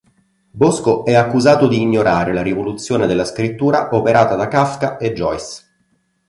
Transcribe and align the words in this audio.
Bosco 0.49 1.05
è 1.05 1.13
accusato 1.13 1.67
di 1.67 1.79
ignorare 1.79 2.33
la 2.33 2.41
rivoluzione 2.41 3.05
della 3.05 3.23
scrittura 3.23 3.89
operata 3.95 4.33
da 4.33 4.47
Kafka 4.47 4.97
e 4.97 5.13
Joyce. 5.13 5.65